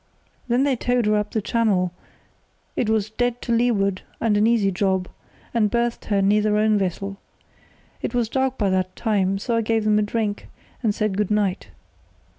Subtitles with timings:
[0.47, 5.69] Then they towed her up the channel—it was dead to leeward and an easy job—and
[5.69, 7.19] berthed her near their own vessel.
[8.01, 10.47] It was dark by that time, so I gave them a drink,
[10.81, 11.67] and said good night.